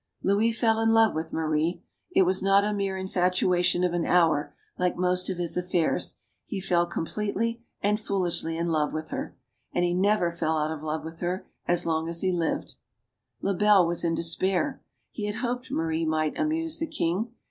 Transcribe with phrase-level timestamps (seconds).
[0.23, 1.83] Louis fell in love with Marie.
[2.11, 6.15] It was not a mere infatuation of an hour, like most of his affairs.
[6.47, 9.37] He fell completely and foolishly in love with her.
[9.73, 12.77] And he never fell out of love with her as long as he lived.
[13.43, 14.81] Lebel was in despair.
[15.11, 17.33] He had hoped Marie might amuse the king.